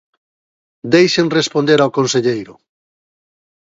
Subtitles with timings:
[0.93, 2.53] Deixen responder ao conselleiro.